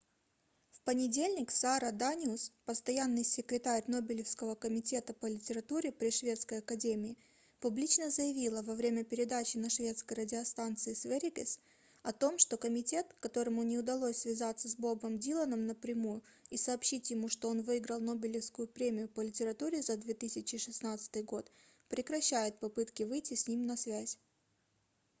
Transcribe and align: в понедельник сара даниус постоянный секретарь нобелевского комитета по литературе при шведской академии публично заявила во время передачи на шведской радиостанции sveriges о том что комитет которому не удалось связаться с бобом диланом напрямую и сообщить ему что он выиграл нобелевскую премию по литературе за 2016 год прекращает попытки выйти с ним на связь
в 0.71 0.81
понедельник 0.81 1.51
сара 1.51 1.91
даниус 1.91 2.51
постоянный 2.65 3.23
секретарь 3.23 3.83
нобелевского 3.85 4.55
комитета 4.55 5.13
по 5.13 5.27
литературе 5.27 5.91
при 5.91 6.09
шведской 6.09 6.57
академии 6.57 7.19
публично 7.59 8.09
заявила 8.09 8.63
во 8.63 8.73
время 8.73 9.03
передачи 9.03 9.57
на 9.57 9.69
шведской 9.69 10.17
радиостанции 10.23 10.93
sveriges 10.95 11.59
о 12.01 12.13
том 12.13 12.39
что 12.39 12.57
комитет 12.57 13.13
которому 13.19 13.61
не 13.61 13.77
удалось 13.77 14.17
связаться 14.17 14.67
с 14.67 14.75
бобом 14.75 15.19
диланом 15.19 15.67
напрямую 15.67 16.23
и 16.49 16.57
сообщить 16.57 17.11
ему 17.11 17.29
что 17.29 17.49
он 17.49 17.61
выиграл 17.61 17.99
нобелевскую 17.99 18.67
премию 18.67 19.07
по 19.07 19.21
литературе 19.21 19.83
за 19.83 19.97
2016 19.97 21.23
год 21.25 21.51
прекращает 21.89 22.57
попытки 22.57 23.03
выйти 23.03 23.35
с 23.35 23.47
ним 23.47 23.67
на 23.67 23.77
связь 23.77 24.17